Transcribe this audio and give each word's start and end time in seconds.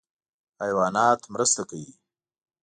حیوانات 0.61 1.21
مرسته 1.33 1.61
کوي. 1.69 1.91